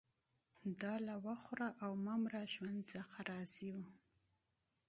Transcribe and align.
دا 0.81 0.93
له 1.07 1.15
وخوره 1.25 1.69
او 1.83 1.91
مه 2.05 2.15
مره 2.21 2.43
ژوند 2.53 2.79
څخه 2.93 3.17
راضي 3.31 3.69
وو 3.75 3.85